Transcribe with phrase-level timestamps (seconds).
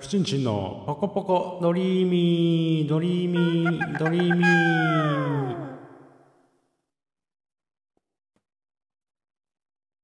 [0.00, 5.56] キャプチンチンのポコポコドリーミードリーミードリーミー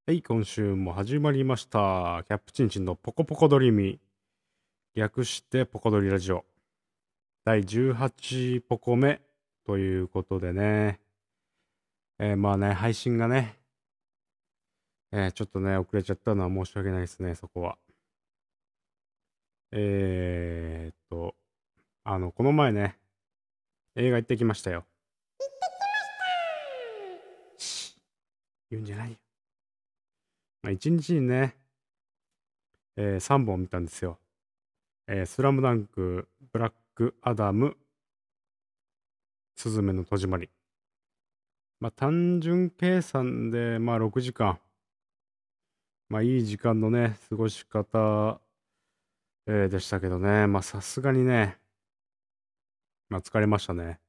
[0.07, 3.97] はい今週も始まりましたキャプチンチンのポコポコドリーミー
[4.95, 6.43] 略してポコドリラジオ
[7.45, 9.21] 第18ポコ目
[9.65, 10.99] ということでね
[12.19, 13.59] えー、まあね配信がね
[15.11, 17.77] えー、ちょっとね遅れちゃったのは申し訳ないですねそこは
[19.75, 21.35] えー、っと、
[22.03, 22.99] あの、この前ね、
[23.95, 24.85] 映画行ってきましたよ。
[25.39, 25.59] 行ってき
[27.57, 28.01] ました
[28.69, 29.17] 言うんじゃないよ。
[30.61, 31.55] まあ、一日にね、
[32.97, 34.19] えー、3本見たんですよ。
[35.07, 37.75] えー、スラムダンク、ブラックアダム、
[39.55, 40.51] スズメの戸締まり。
[41.79, 44.59] まあ、単純計算で、まあ、6時間。
[46.09, 48.39] まあ、いい時間のね、過ごし方
[49.45, 51.57] えー、でしたけどね、まあさすがにね、
[53.09, 53.99] まあ疲れましたね。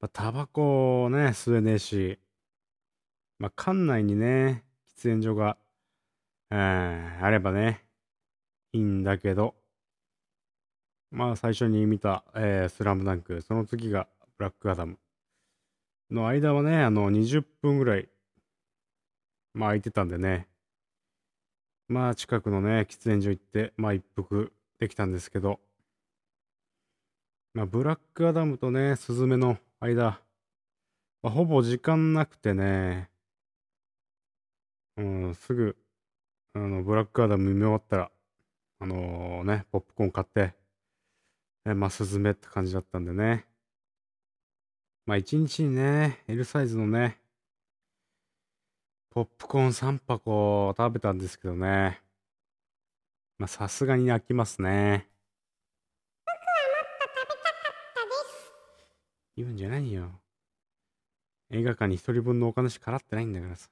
[0.00, 2.18] まあ、タバコをね、吸えねえし、
[3.38, 4.64] まあ館内にね、
[4.98, 5.56] 喫煙所が、
[6.50, 7.84] えー、あればね、
[8.72, 9.54] いいんだけど、
[11.10, 14.98] まあ最初に見た、えー、スラムダンク、その次がブラックアダム。
[16.10, 18.08] の間はね、あの20分ぐらい、
[19.54, 20.49] まあ空いてたんでね、
[21.90, 25.58] まあ近くのね、喫煙所行って、まあ一服できたんですけど、
[27.52, 30.20] まあブラックアダムとね、スズメの間、
[31.20, 33.10] まあ、ほぼ時間なくてね、
[34.98, 35.76] うん、すぐ、
[36.54, 38.12] あの、ブラックアダム見終わったら、
[38.78, 40.54] あのー、ね、ポップコーン買って、
[41.66, 43.46] えまあ、スズメって感じだったんでね。
[45.06, 47.19] まあ、一日にね、L サイズのね、
[49.12, 52.00] ポップコーン3箱食べたんですけどね。
[53.38, 55.08] まあ、さすがに飽きますね。
[56.24, 58.52] 僕はもっと食べたかったです。
[59.36, 60.12] 言うんじゃないよ。
[61.50, 63.68] 映画館に一人分のお金しか払ってないんだからさ。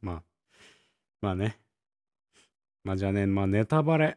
[0.00, 0.22] まあ、
[1.20, 1.58] まあね。
[2.82, 4.16] まあじゃあね、まあネタバレ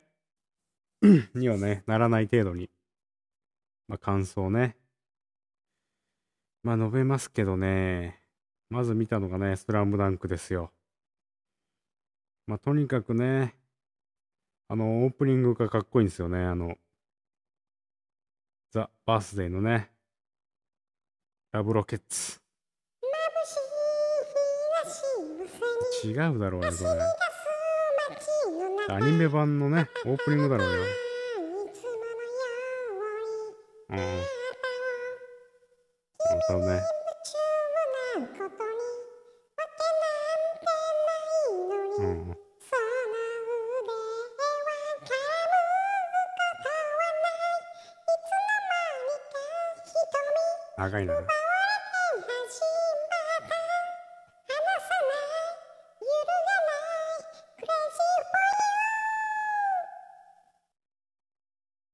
[1.35, 2.69] にはね、ならない程度に、
[3.90, 4.78] まあ感想ね、
[6.63, 8.22] まあ述べますけどね、
[8.69, 10.72] まず見たのがね、スラムダンクですよ。
[12.45, 13.55] まあとにかくね、
[14.67, 16.39] あの、オープニングがかっこいいんですよね。
[16.39, 16.75] あの、
[18.72, 19.91] ザ・バースデーのね、
[21.51, 22.39] ラブロケッツ。
[26.03, 26.83] 違うだろうね、こ
[28.88, 28.95] れ。
[28.95, 30.83] アニメ版のね、オープニングだろうよ。
[33.89, 34.41] うん。
[36.51, 36.81] そうね。
[42.00, 42.38] うん。
[50.78, 51.13] 長いな。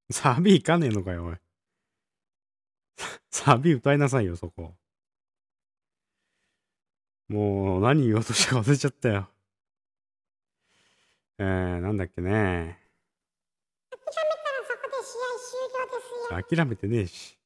[0.10, 1.47] サビいかねえのかよ、おい。
[3.48, 4.74] サビ歌いなさいよ、そこ。
[7.30, 9.30] もう、何言おうとしたか忘れちゃったよ。
[11.38, 12.78] えー、なんだっけね。
[13.90, 16.58] 諦めたらそこで試合終了ですよ。
[16.58, 17.38] 諦めてねえし。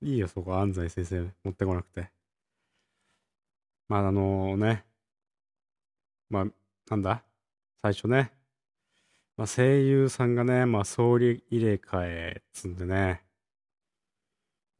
[0.00, 2.08] いいよ、そこ、安西先生、持ってこなくて。
[3.88, 4.84] まあ、あのね。
[6.30, 6.46] まあ、
[6.88, 7.24] なんだ？
[7.82, 8.30] 最初ね。
[9.36, 13.23] まあ、声優さんがね、まあ、総理入れ替えつんでね。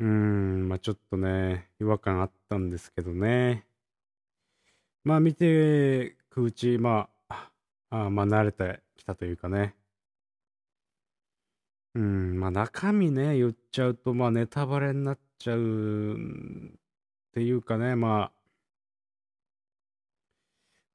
[0.00, 3.66] うーん、まあちょっとね、違和感あったんですけどね。
[5.04, 7.50] まあ見てくうち、まあ、
[7.90, 9.74] あまあ慣れてきたというかね。
[11.94, 16.16] うん、まあ中身ね、言っちゃうと、まあネタバレになっちゃうっ
[17.32, 18.32] ていうかね、ま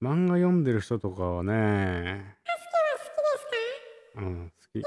[0.02, 2.38] あ、漫画読んでる人とかはね、
[4.16, 4.76] うん、好き。
[4.78, 4.84] ね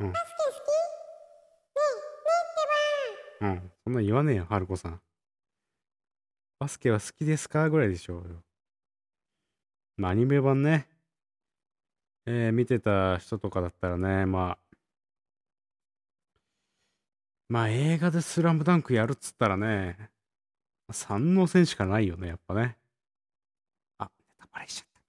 [0.00, 0.12] うん。
[0.12, 0.90] バスケ好きね
[3.40, 3.72] うん。
[3.84, 5.00] そんな言わねえよ、春子さん。
[6.58, 8.42] バスケは好きですかぐらいでしょうよ。
[9.96, 10.86] まあ、アニメ版ね。
[12.26, 14.58] えー、見てた人とかだったらね、まあ、
[17.48, 20.10] まあ映画でスラムダンクやるっつったらね、
[20.92, 22.76] 三能戦しかないよね、やっぱね。
[23.98, 25.00] あ、ネタバレしちゃった。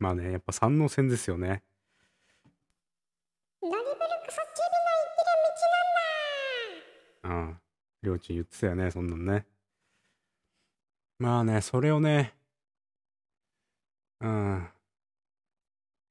[0.00, 1.62] まあね、やっぱ三能戦ですよね。
[3.60, 3.84] ドリブル
[7.24, 7.58] うん。
[8.02, 9.46] りょうちん言ってたよね、そんなんね。
[11.18, 12.34] まあね、それをね、
[14.20, 14.68] うん。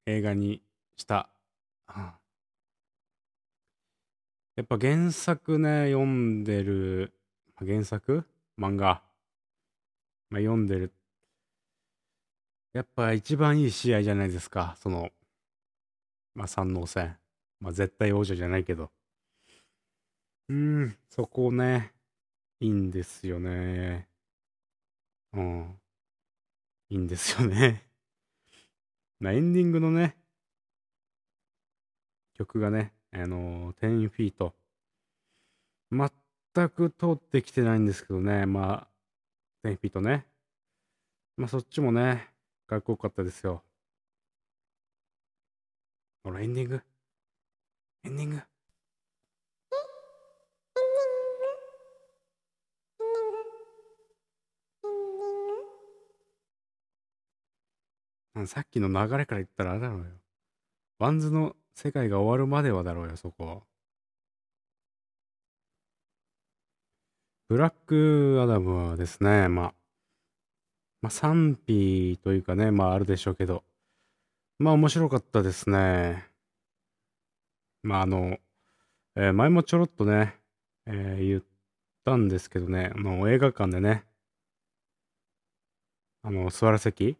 [0.06, 0.62] 映画に
[0.96, 1.28] した。
[4.54, 7.12] やっぱ原作ね、読んでる、
[7.56, 8.24] 原作？
[8.58, 9.02] 漫画、
[10.30, 10.92] まあ、読んでる。
[12.72, 14.76] やっぱ一番いい試合じゃないですか。
[14.80, 15.10] その、
[16.34, 17.16] まあ三能戦。
[17.60, 18.90] まあ絶対王者じゃないけど。
[20.48, 21.92] うん、そこね、
[22.60, 24.08] いいんですよね。
[25.32, 25.80] うん。
[26.90, 27.88] いいんですよね。
[29.18, 30.16] まエンディングのね、
[32.34, 34.54] 曲がね、あのー、10フィート。
[35.90, 38.88] 全く通ってきてないんですけどね、ま
[39.64, 40.26] あ、10フィートね。
[41.36, 42.28] まあそっちもね、
[42.66, 43.62] かっこよかったですよ。
[46.24, 46.82] ほら、エンディング。
[48.04, 48.51] エンディング。
[58.34, 60.04] うんさっきの流れから言ったらあれだろうよ。
[60.98, 63.64] WANDS の世界が終わるまではだろうよ、そこ。
[67.48, 69.74] ブラックアダムはですね、まあ、
[71.02, 73.64] まあ賛否というかね、まああるでしょうけど、
[74.58, 76.26] まあ面白かったですね。
[77.82, 78.38] まああの、
[79.16, 80.36] えー前もちょろっとね、
[80.86, 81.42] えー言っ
[82.04, 84.04] たんですけどね、あの映画館でね、
[86.22, 87.16] あの座る席、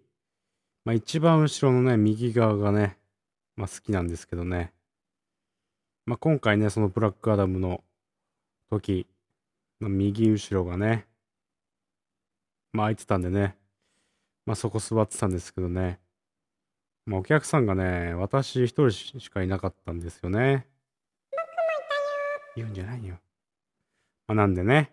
[0.84, 2.98] まあ一番後ろのね、右側がね、
[3.56, 4.72] まあ好きなんですけどね。
[6.06, 7.84] まあ今回ね、そのブラックアダムの
[8.68, 9.06] 時、
[9.78, 11.06] まあ右後ろがね、
[12.72, 13.56] まあ空いてたんでね、
[14.44, 16.00] まあそこ座ってたんですけどね。
[17.06, 20.66] まあお客さんがね、私一人しかいなかったんですよね。
[22.56, 23.18] 言うんじゃないよ。
[24.26, 24.90] まあなんでね、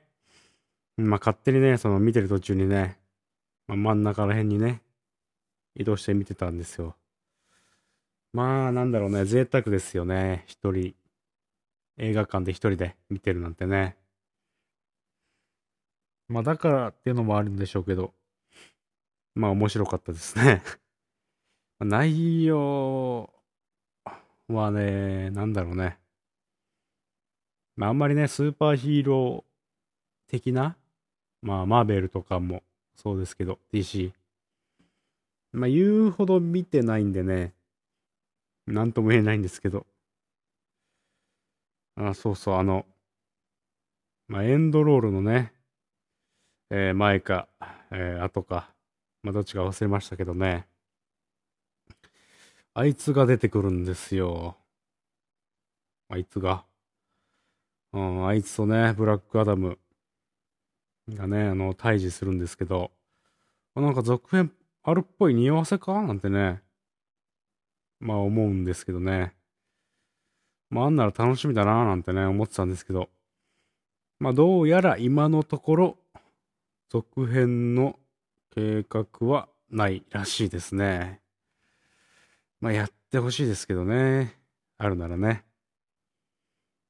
[0.98, 3.00] まあ勝手にね、その見てる途中にね、
[3.68, 4.82] まあ、真ん中ら辺にね、
[5.80, 6.96] 移動して見てたんですよ。
[8.34, 10.44] まあ、なんだろうね、贅沢ですよね。
[10.46, 10.94] 一人、
[11.98, 13.96] 映画館で一人で見てるなんてね。
[16.28, 18.14] まあ、だからっていうのもあるんでしょうけど、
[19.36, 20.62] まあ、面白かったですね。
[21.80, 23.34] 内容
[24.50, 25.98] はね、なんだろうね。
[27.78, 30.76] まあ、あんまりね、スーパーヒーロー的な、
[31.42, 32.64] まあ、マーベルとかも
[32.98, 34.19] そうですけど、DC。
[35.52, 37.54] まあ、言うほど見てないんでね、
[38.68, 39.86] なんとも言えないんですけど。
[41.96, 42.86] あ、そうそう、あの、
[44.30, 45.52] まあ、エンドロールのね、
[46.72, 47.48] えー前か、
[47.92, 48.74] えー後か、
[49.24, 50.68] まあ、どっちか忘れましたけどね。
[52.74, 54.58] あいつが出てくるんですよ。
[56.10, 56.66] あいつが。
[57.94, 59.78] うん、あいつとね、ブラックアダム
[61.10, 62.92] がね、あの、対峙するんですけど、
[63.76, 64.59] なんか続編あ
[64.94, 66.62] るっぽい匂わせかなんてね、
[68.00, 69.34] まあ思うんですけどね。
[70.70, 73.10] まああんなら楽しみだななんてね、思ってたんですけど、
[74.20, 75.98] まあどうやら今のところ、
[76.90, 78.00] 続編の
[78.52, 81.22] 計画はないらしいですね。
[82.62, 84.36] まあやってほしいですけどね。
[84.78, 85.44] あるならね。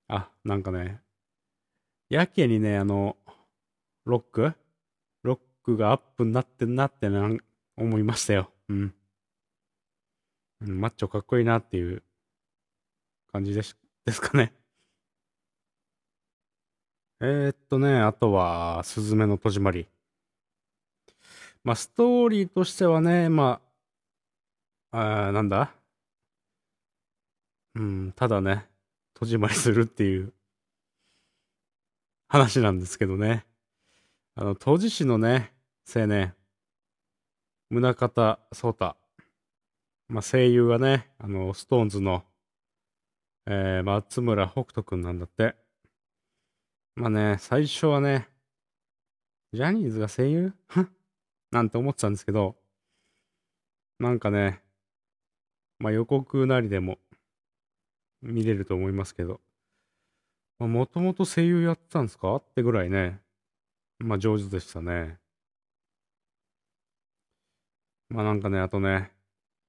[0.07, 1.01] あ、なんかね、
[2.09, 3.17] やけにね、あの、
[4.05, 4.53] ロック？
[5.21, 7.37] ロックがアップになってんなってなん
[7.79, 8.51] 思いましたよ。
[8.67, 8.93] うん。
[10.61, 12.03] マッチョかっこいいなっていう
[13.31, 14.53] 感じですですかね。
[17.21, 19.87] えー、っとね、あとは、すずめの戸締まり。
[21.63, 23.61] まあ、ストーリーとしてはね、ま
[24.91, 25.73] あ、あなんだ？
[27.75, 28.67] うん、ただね、
[29.13, 30.33] 戸締まりするっていう
[32.27, 33.45] 話なんですけどね。
[34.35, 35.53] あの、当時市のね、
[35.93, 36.33] 青年、
[37.71, 38.95] 宗像壮太。
[40.07, 42.23] まあ、声優がね、あの、ストーンズの、
[43.45, 45.55] えー、松村北斗くんなんだって。
[46.95, 48.27] まあね、最初はね、
[49.53, 50.53] ジャニーズが声優？
[51.51, 52.55] なんて思ってたんですけど、
[53.99, 54.63] なんかね、
[55.77, 56.97] まあ予告なりでも
[58.23, 59.41] 見れると思いますけど、
[60.57, 62.35] もともと声優やってたんですか？
[62.35, 63.19] ってぐらいね、
[63.99, 65.18] まあ上手でしたね。
[68.09, 69.11] まあなんかね、あとね、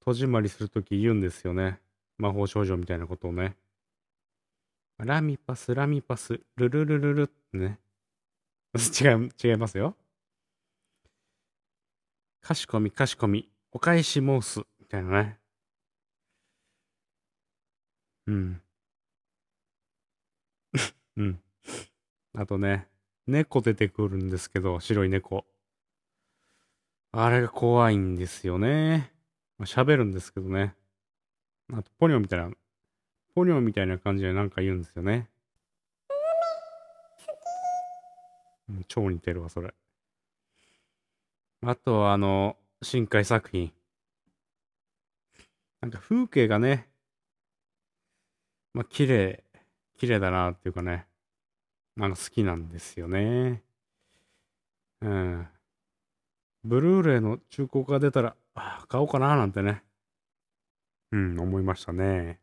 [0.04, 1.80] 戸締まりするとき言うんですよね。
[2.18, 3.56] 魔法少女みたいなことをね。
[4.98, 7.80] ラミパス、ラミパス、ルルルルルってね。
[9.00, 9.96] 違う、違いますよ。
[12.42, 15.38] かしこみ、かしこみ、お返し申す、みたいなね。
[18.26, 18.60] うん。
[21.16, 21.40] うん。
[22.34, 22.88] あとね、
[23.26, 25.46] 猫出てくるんですけど、白い猫。
[27.12, 29.12] あれが怖いんですよね。
[29.58, 30.74] まあ喋るんですけどね。
[31.72, 32.50] あと、ポニョみたいな、
[33.34, 35.28] ポニョみたいな感じでなんか言うんですよね。
[38.68, 39.74] うん超似てるわ、それ。
[41.62, 43.72] あとは、あの、深海作品。
[45.80, 46.88] なんか風景がね、
[48.72, 49.42] まあ、綺麗、
[49.98, 51.06] 綺麗だなっていうかね、
[51.96, 53.62] なんか好きなんですよね。
[55.02, 55.48] うん。
[56.62, 59.82] ブルーレイの中古が出たら、あ買おうかななんてね。
[61.12, 62.38] うん、思いましたね。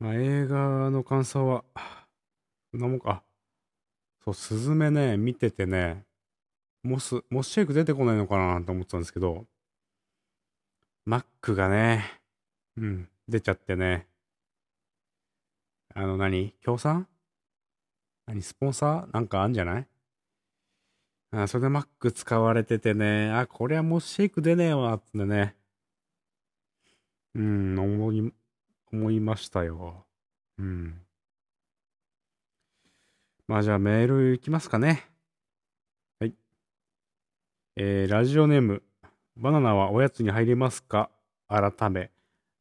[0.00, 1.64] まあ、映画の感想は、
[2.72, 3.22] こんなもんか。
[4.24, 6.04] そう、スズメね、見ててね、
[6.82, 9.46] モス、モスシェイク出てこないのかなと思ってたんですけど、
[11.04, 12.20] マックがね、
[12.76, 14.06] うん、出ちゃってね。
[15.94, 17.08] あの何、協賛？
[18.26, 18.42] 何？
[18.42, 19.12] スポンサー？
[19.12, 19.86] なんかあんじゃない？
[21.30, 25.56] あそれでマック使われててね、あ、これはモスシェイク出ねえわ、ってね。
[27.34, 28.32] うん、思い、
[28.92, 30.06] 思いましたよ。
[30.58, 31.02] うん。
[33.46, 35.06] まあじゃあメールいきますかね。
[36.18, 36.34] はい。
[37.76, 38.82] えー、ラジオネーム、
[39.36, 41.10] バナナはおやつに入りますか？
[41.48, 42.10] 改め、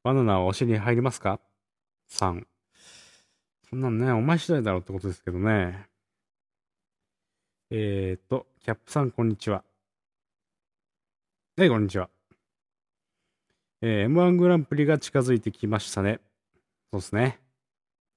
[0.03, 1.39] バナナはお尻に入りますか
[2.11, 2.45] ?3。
[3.69, 5.87] そんなんね、お前次第だろってことですけどね。
[7.69, 9.61] えーと、キャップさんこんにちは。
[11.57, 12.09] はい、こんにちは。
[13.81, 16.21] えー M1 グランプリが近づいてきましたね。
[16.93, 17.41] そうですね。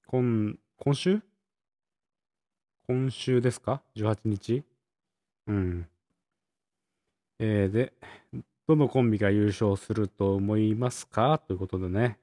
[0.07, 1.21] 今、今週？
[2.87, 4.63] 今週ですか ?18 日？
[5.47, 5.87] うん。
[7.39, 7.91] えーで、
[8.67, 11.39] どのコンビが優勝すると思いますか？
[11.45, 12.17] ということでね。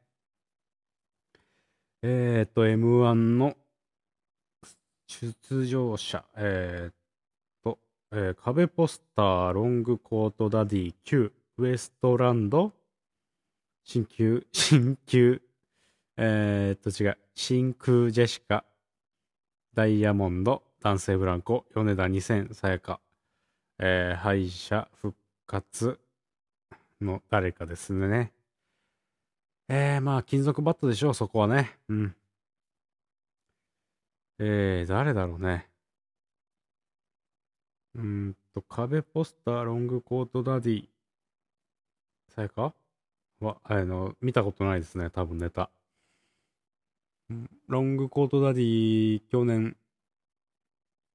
[2.01, 3.55] えっ、と、M1 の
[5.07, 6.98] 出場者、えっ、と、
[8.11, 12.73] えー壁ポスター、ロングコートダディ Q、ウエストランド、
[13.85, 15.43] 新旧、 新旧、
[16.17, 18.65] えっ、と違う、真空ジェシカ、
[19.75, 23.01] ダイヤモンド、男性ブランコ、米田2000、さやか、
[23.79, 25.15] えー敗者復
[25.47, 26.01] 活
[27.03, 28.33] の誰かですね。
[29.69, 31.79] えー、まあ、金属バットでしょう、そこはね。
[31.89, 32.17] うん。
[34.39, 35.68] えー、誰だろうね。
[37.99, 40.89] うんと、壁ポスター、ロングコートダディ、
[42.29, 42.73] さやか？
[43.41, 45.69] は、あの、見たことないですね、多分ネタ。
[47.67, 49.77] ロングコートダディ、去年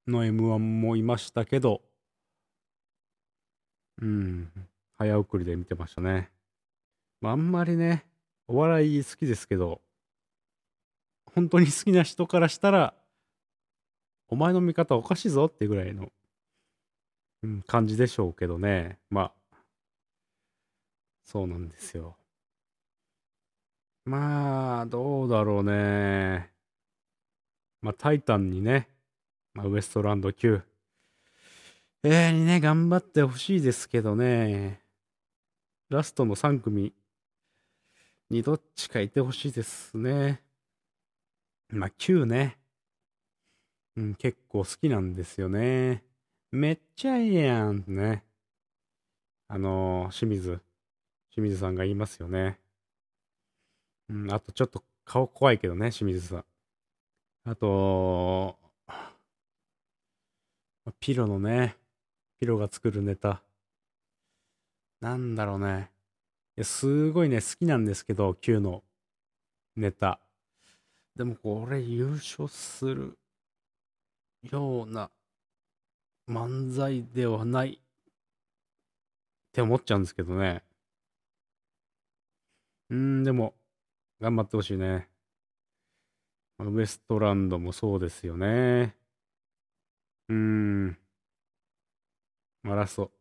[0.08, 1.82] の M1 もいましたけど、
[4.02, 4.52] うん、
[4.98, 6.32] 早送りで見てましたね。
[7.22, 8.06] まあ、あんまりね、
[8.48, 9.80] お笑い好きですけど、
[11.34, 12.94] 本当に好きな人からしたら、
[14.28, 16.12] お前の見方おかしいぞってぐらいの、
[17.68, 19.00] 感じでしょうけどね。
[19.10, 19.58] まあ、
[21.24, 22.16] そうなんですよ。
[24.06, 26.52] まあ、どうだろうね。
[27.82, 28.90] まあ、タイタンにね、
[29.54, 30.62] まあ、ウエストランド級、
[32.04, 34.82] えー、にね、頑張ってほしいですけどね。
[35.90, 36.94] ラストの3組
[38.30, 40.42] にどっちかいてほしいですね。
[41.70, 42.58] まあ、9ね。
[43.96, 46.04] うん、結構好きなんですよね。
[46.56, 48.24] めっちゃいいやんね。
[49.48, 50.62] あのー清水、
[51.32, 52.60] 清水さんが言いますよね。
[54.08, 56.46] うん、あとちょっと顔怖いけどね、清水さん。
[57.46, 58.56] あと、
[61.00, 61.76] ピロのね、
[62.40, 63.42] ピロが作るネタ。
[65.02, 65.90] なんだろうね。
[66.56, 68.84] いやすごいね、好きなんですけど、Q の
[69.76, 70.20] ネタ。
[71.16, 73.18] でもこれ優勝する
[74.44, 75.10] ような
[76.28, 77.80] 漫才ではないっ
[79.52, 80.64] て思っちゃうんですけどね。
[82.90, 83.54] うーん、でも、
[84.20, 85.10] 頑張ってほしいね。
[86.60, 88.96] ウエストランドもそうですよね。
[90.30, 90.98] うーん。
[92.64, 93.12] まあ、ラスト、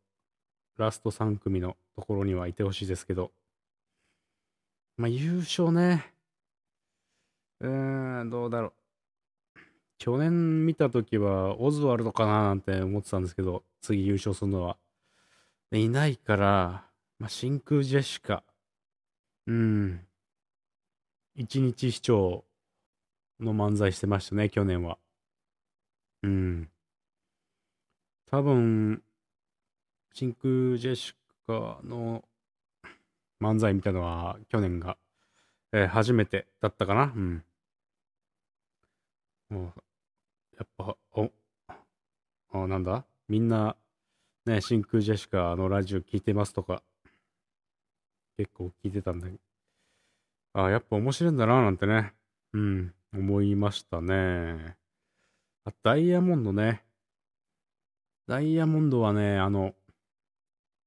[0.76, 3.32] ラスト3組のところにはいてほしいですけど。
[4.97, 6.14] まあ、優勝ね。
[7.61, 8.81] うーん、どうだろう。
[10.02, 14.76] 去年見たときは、オズワルドかななんて思ってたんですけど、次優勝するのは。
[15.71, 16.90] いないから、
[17.21, 18.42] まあ、真空ジェシカ。
[19.47, 20.04] うん。
[21.37, 22.44] 一日視聴
[23.38, 24.99] の漫才してましたね、去年は。
[26.25, 26.68] うん。
[28.28, 29.04] 多分、
[30.14, 31.14] 真空ジェシ
[31.47, 32.25] カの
[33.40, 34.97] 漫才見たのは去年が、
[35.71, 37.12] えー初めてだったかな。
[37.14, 37.44] うん。
[39.49, 39.82] もう
[40.62, 41.33] やっぱ、お、
[42.52, 43.04] あ、なんだ？
[43.26, 43.76] みんな、
[44.47, 46.85] ね、真空ジェシカのラジオ聞いてますとか、
[48.37, 49.38] 結構聞いてたんだけど、
[50.52, 52.14] ああ、やっぱ面白いんだな、なんてね、
[52.52, 54.76] うん、思いましたね。
[55.64, 56.85] あ、ダイヤモンドね。
[58.28, 59.75] ダイヤモンドはね、あの、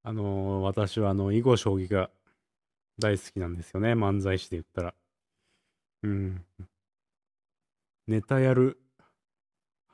[0.03, 2.10] あの私はあの、囲碁将棋が
[2.98, 3.91] 大好きなんですよね。
[3.91, 4.94] 漫才師で言ったら。
[6.03, 6.46] うん。
[8.08, 8.79] ネタやる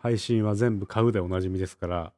[0.01, 2.13] 配信は全部買うでおなじみですから、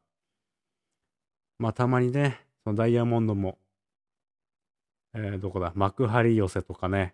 [1.60, 3.58] まあたまにね、そのダイヤモンドも、
[5.14, 7.14] えー、どこだ、幕張寄せとかね、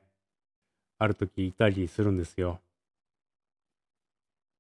[1.00, 2.60] ある時いたりするんですよ。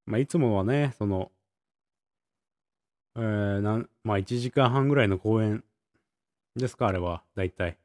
[0.07, 1.31] まあいつもはね、その、
[3.15, 5.63] えー、なん、まあ1時間半ぐらいの公演
[6.55, 7.77] ですか、あれは、だいたい。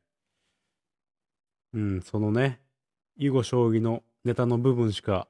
[1.74, 2.58] うん、そのね、
[3.18, 5.28] 囲碁将棋のネタの部分しか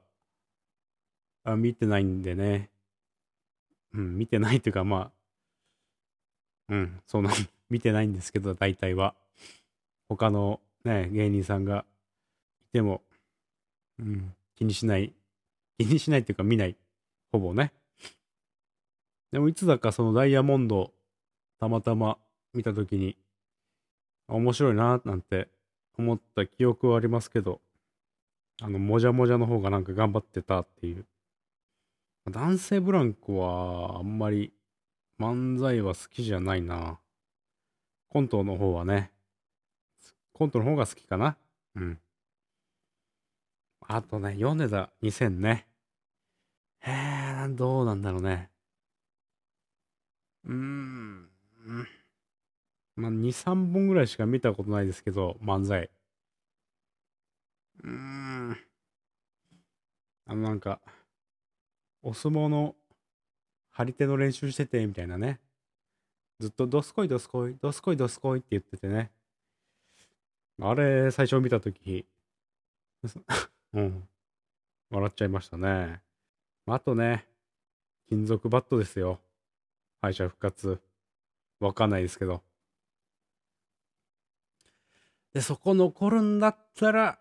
[1.43, 2.69] あ見てないんでね。
[3.95, 5.11] うん、見てないというか、ま
[6.69, 7.29] あ、うん、その
[7.69, 9.15] 見てないんですけど、大体は。
[10.07, 11.85] 他のね、芸人さんが
[12.69, 13.01] いても、
[13.97, 15.13] うん、気にしない。
[15.79, 16.75] 気にしないっていうか見ない。
[17.31, 17.71] ほぼね。
[19.31, 20.93] でもいつだかそのダイヤモンド、
[21.59, 22.17] たまたま
[22.53, 23.17] 見たときに、
[24.27, 25.49] 面白いな、なんて
[25.97, 27.61] 思った記憶はありますけど、
[28.61, 31.05] あの、もじゃもじゃの方がなんか頑張ってたっていう
[32.31, 34.51] 男性ブランコはあんまり
[35.19, 36.99] 漫才は好きじゃないな。
[38.09, 39.11] コントの方はね。
[40.33, 41.37] コントの方が好きかな。
[41.75, 41.99] うん。
[43.81, 45.67] あとね、米田2000ね。
[46.79, 48.49] へえ、どうなんだろうね。
[50.45, 51.29] うーん。
[52.95, 55.89] まあ、2、3本ぐらいしか見たことないですけど、漫才。
[57.83, 58.57] うーん。
[60.27, 60.81] あの、なんか、
[62.07, 62.75] お相撲の
[63.71, 65.39] 張り手の練習してて、みたいなね。
[66.39, 69.09] ずっとドスコイドスコイ、ドスコイドスコイって言っててね。
[70.61, 72.05] あれ、最初見たとき、
[73.73, 74.07] うん。
[74.91, 76.03] 笑っちゃいましたね。
[76.67, 77.27] あとね、
[78.07, 79.19] 金属バットですよ。
[79.99, 80.79] 敗者復活。
[81.59, 82.43] わかんないですけど。
[85.33, 87.19] で、そこ残るんだったら、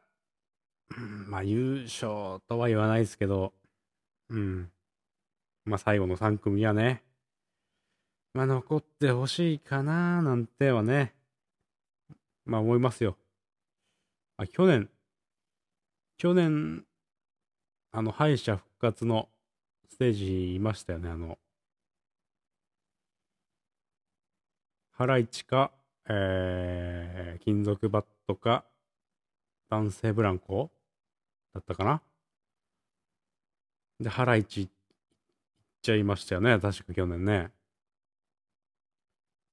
[1.27, 3.55] まあ優勝とは言わないですけど、
[4.29, 4.71] うん。
[5.65, 7.03] まあ最後の3組はね、
[8.35, 11.15] まあ残ってほしいかななんてはね、
[12.45, 13.17] まあ思いますよ。
[14.37, 14.91] あ、去年、
[16.19, 16.85] 去年、
[17.93, 19.29] あの敗者復活の
[19.89, 21.39] ステージいましたよね、あの、
[24.91, 25.73] ハライチか、
[26.09, 28.65] えー、金属バットか、
[29.71, 30.71] 男性ブランコ
[31.55, 32.03] だったかな。
[34.01, 34.69] で、ハライチ
[35.85, 36.59] ちゃいましたよね。
[36.59, 37.51] 確か去年ね。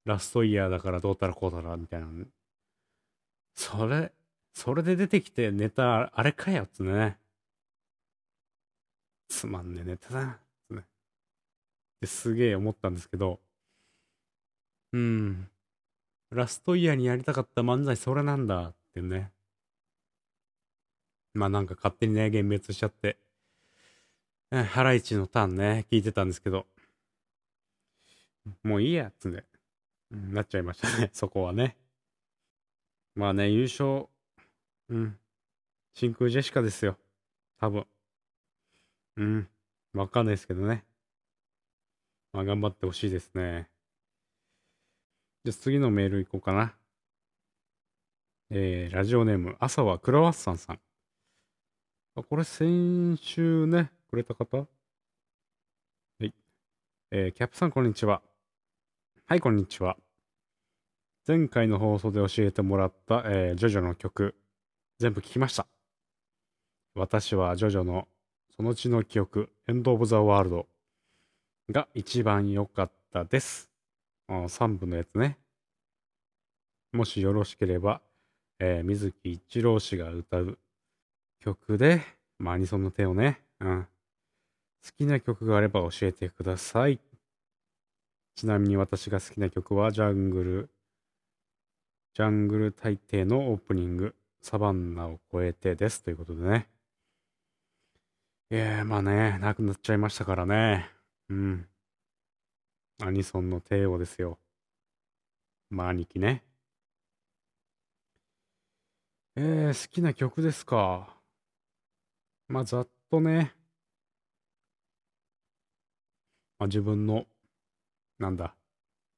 [0.05, 2.07] ラストイヤーだからどうたらこうたらみたいな。
[3.55, 4.11] それ、
[4.53, 7.17] それで出てきてネタ、あれかよっつね。
[9.27, 10.39] つまんねえネタだ。
[10.67, 10.83] つね。
[11.99, 13.39] ですげえ思ったんですけど。
[14.93, 15.49] うん。
[16.31, 19.31] ラストイヤーにやりたかった漫才それなんだってね。
[21.33, 23.17] まあなんか勝手にね、幻滅しちゃって。
[24.51, 26.65] ハライチのターンね、聞いてたんですけど、
[28.63, 29.45] もういいやつんで、
[30.11, 31.77] うん、なっちゃいましたね、 そこはね。
[33.15, 34.07] まあね、優勝、
[34.89, 35.17] うん、
[35.93, 36.97] 真空ジェシカですよ。
[37.59, 37.87] 多分。
[39.15, 39.49] うん、
[39.93, 40.83] わかんないですけどね。
[42.33, 43.69] まあ頑張ってほしいですね。
[45.45, 46.75] じゃあ次のメールいこうかな。
[48.49, 50.81] えー、ラジオネーム、朝はクラワッサンさん。
[52.15, 54.57] あ、これ先週ね、くれた方？
[54.57, 54.65] は
[56.19, 56.33] い。
[57.11, 58.21] えー、キャップさん、こんにちは。
[59.25, 59.95] はい、こんにちは。
[61.25, 64.35] 前回の放送で教えてもらった、えー、ジョジョの曲、
[64.99, 65.65] 全部聞きました。
[66.93, 68.09] 私はジョジョの
[68.53, 70.67] その血の記憶、エンド・オブ・ザ・ワールド
[71.69, 73.71] が一番良かったです。
[74.27, 75.37] 3部のやつね。
[76.91, 78.01] もしよろしければ、
[78.59, 80.59] えー、水木一郎氏が歌う
[81.39, 82.01] 曲で、
[82.39, 83.87] まあ、アニソンの手をね、うん、
[84.83, 86.99] 好きな曲があれば教えてください。
[88.35, 90.69] ちなみに私が好きな曲はジャングル、
[92.15, 96.01] ジャングル大帝のオープニング、サバンナを越えてです。
[96.01, 96.67] ということでね。
[98.49, 100.89] いやまあね、なくなっちゃいましたからね。
[101.29, 101.67] うん。
[103.01, 104.39] アニソンの帝王ですよ。
[105.69, 106.43] まあ兄貴ね。
[109.35, 111.15] えー、好きな曲ですか？
[112.47, 113.53] まあざっとね、
[116.61, 117.25] まあ、自分の、
[118.19, 118.53] なんだ、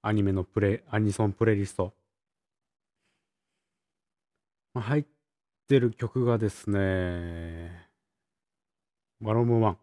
[0.01, 1.93] アニメのプレイ、アニソンプレイリスト。
[4.73, 5.05] まあ、入っ
[5.67, 7.89] てる曲がですね、
[9.19, 9.77] バロムワン、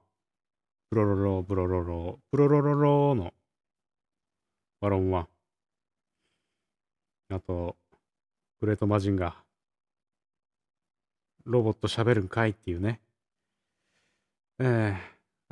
[0.89, 3.35] プロロロ、プロロロ、プロロロロの
[4.81, 5.29] バロムワン。
[7.35, 7.77] あと、
[8.63, 9.35] グレートマジンガー。
[11.45, 13.03] ロボット喋るんかいっていうね。
[14.61, 14.97] えー、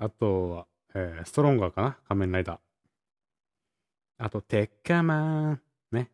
[0.03, 1.99] あとは、えー、ストロンガーかな？
[2.09, 2.59] 仮面ライダー。
[4.19, 5.61] あと、テッカマン。
[5.93, 6.11] ね。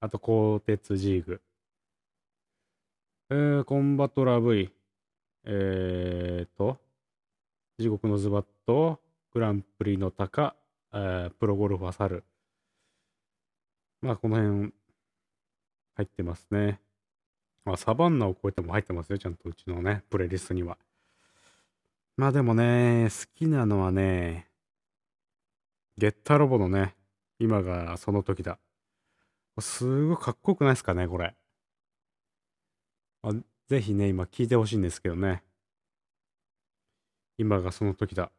[0.00, 1.40] あと、鋼鉄ジーグ。
[3.30, 4.72] えー、コンバトラ V。
[5.44, 6.78] えーと、
[7.78, 9.00] 地獄のズバット、
[9.32, 10.54] グランプリの鷹、
[10.92, 12.24] えー、プロゴルファーサル。
[14.02, 14.72] まあ、この辺、
[15.96, 16.80] 入ってますね。
[17.64, 20.76] まあ、サバンナを超えても入ってますよ、ちゃんとうちのね、プレイリストには。
[22.16, 24.50] まあでもね、好きなのはね、
[25.96, 26.96] ゲッターロボのね、
[27.38, 28.58] 今がその時だ。
[29.60, 31.34] すごいかっこよくないですかね、これ。
[33.22, 33.32] あ
[33.68, 35.42] ぜひね、今聞いてほしいんですけどね。
[37.38, 38.32] 今がその時だ。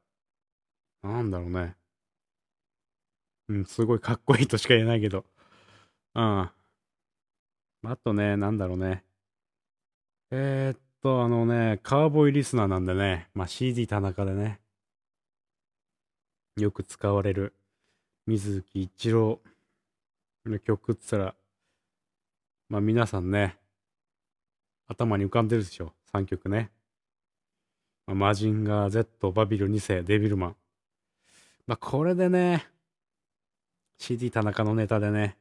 [1.03, 1.75] なんだろうね。
[3.49, 5.25] うん、すごいかっこいいとしか言えないけど。
[6.15, 6.51] うん。
[7.83, 9.03] あとね、なんだろうね。
[10.31, 14.59] えー、っと、あのね、カーボーイリスナーなんでね、まあ、CD 田中でね、
[16.57, 17.53] よく使われる
[18.27, 19.39] 水木一郎
[20.45, 21.35] の曲っつったら、
[22.69, 23.57] まあ皆さんね、
[24.87, 26.71] 頭に浮かんでるでしょ、3曲ね。
[28.05, 30.55] まあ、マジンガー Z、バビル2世、デビルマン。
[31.67, 32.67] まあこれでね、
[33.97, 35.37] CD 田中のネタでね、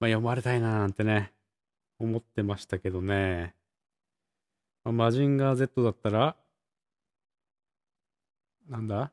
[0.00, 1.32] まあ、読まれたいななんてね、
[1.98, 3.54] 思ってましたけどね。
[4.84, 6.36] まあ、マジンガー Z だったら、
[8.68, 9.10] なんだ？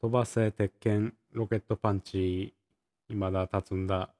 [0.00, 2.54] 飛ばせ、鉄拳、ロケットパンチ、
[3.08, 4.10] 今だ、立つんだ。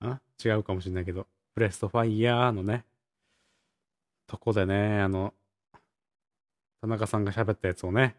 [0.00, 0.20] あ？
[0.44, 2.84] 違うかもしれないけど、プレストファイヤーのね、
[4.26, 5.32] とこでね、あの、
[6.80, 8.16] 田中さんが喋ったやつをね、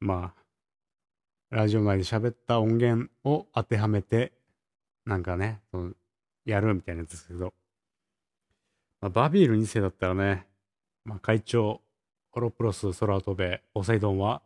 [0.00, 0.34] ま
[1.50, 4.32] あ、ラジオ内で喋った音源を当てはめて、
[5.04, 5.92] なんかね、その
[6.44, 7.54] やるみたいなやつですけど、
[9.02, 10.46] まあ、バビール2世だったらね、
[11.04, 11.80] まあ、会長、
[12.34, 14.42] オロプロス、空飛べ、ポセイドンは、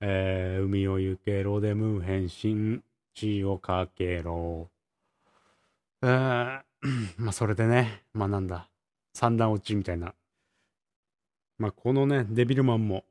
[0.00, 2.80] えー、海を行け、ロデムー変身、
[3.12, 4.70] 地をかけろ。
[6.00, 6.60] えー、
[7.18, 8.68] まあそれでね、まあなんだ、
[9.14, 10.14] 三段落ちみたいな。
[11.58, 13.04] まあこのね、デビルマンも、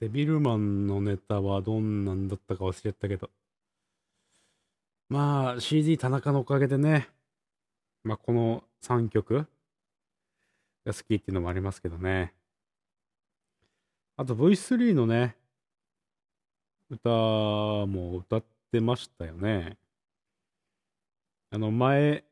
[0.00, 3.28] デビルマンのネタはどんなんだったか忘れちゃったけど。
[5.08, 7.08] まあ CD 田中のおかげでね、
[8.04, 9.46] まあこの3曲
[10.84, 12.34] が好きっていうのもありますけどね。
[14.16, 15.36] あと V3 のね、
[16.90, 17.08] 歌
[17.86, 19.76] も歌ってましたよね。
[21.50, 22.24] あの前、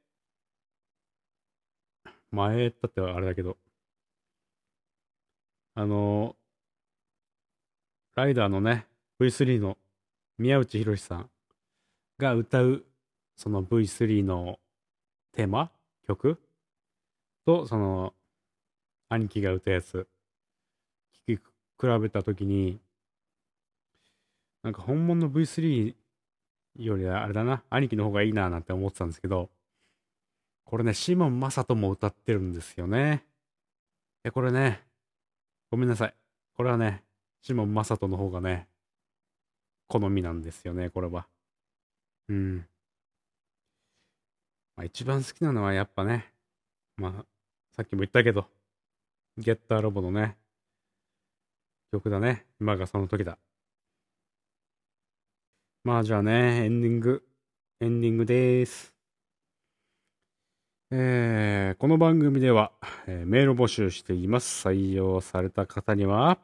[2.30, 3.56] 前だってあれだけど、
[5.74, 6.36] あの、
[8.14, 8.86] ライダーのね、
[9.20, 9.78] V3 の
[10.38, 11.30] 宮内博さん
[12.18, 12.84] が歌う、
[13.36, 14.58] その V3 の
[15.36, 15.70] テーマ？
[16.08, 16.40] 曲？
[17.44, 18.14] と、その、
[19.10, 20.08] 兄貴が歌うやつ、
[21.28, 21.42] 聞き比
[22.00, 22.80] べたときに、
[24.62, 25.94] なんか本物の V3
[26.78, 29.50] よりはあれだな、兄貴の方がいいななんて思ってたんですけど、
[30.64, 33.22] これね、シモン・マサトも歌ってるんですよね。
[34.24, 34.82] え、これね、
[35.70, 36.14] ごめんなさい。
[36.56, 37.04] これはね、
[37.42, 38.66] シモン・マサトの方がね、
[39.86, 41.28] 好みなんですよね、これは。
[42.28, 42.66] うん。
[44.76, 46.30] まあ、一番好きなのはやっぱね、
[46.96, 47.12] まあ、
[47.74, 48.46] さっきも言ったけど、
[49.38, 50.36] ゲッターロボのね、
[51.92, 52.44] 曲だね。
[52.60, 53.38] 今がその時だ。
[55.82, 57.22] まあじゃあね、エンディング、
[57.80, 58.92] エンディングです。
[60.90, 62.72] えー、この番組では、
[63.06, 64.68] えー、メール募集しています。
[64.68, 66.38] 採用された方には、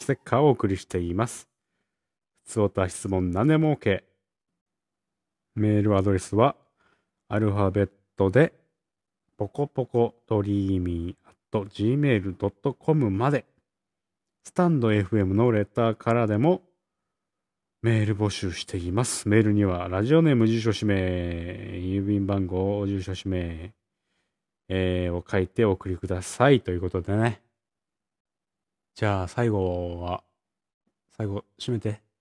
[0.00, 1.48] ステッカーをお送りしています。
[2.44, 4.11] 普通歌質問何でも OK。
[5.54, 6.56] メールアドレスは、
[7.28, 8.52] アルファベットで、
[9.36, 13.44] ポコポコドリーミー at gmail.com まで、
[14.44, 16.62] スタンド FM のレターからでも
[17.82, 19.28] メール募集しています。
[19.28, 23.74] メールには、ラジオネーム、住所、氏名、郵便番号、住所、氏名、
[24.68, 26.60] えー、を書いてお送りください。
[26.60, 27.42] ということでね。
[28.94, 30.22] じゃあ、最後は、
[31.16, 32.11] 最後、締めて。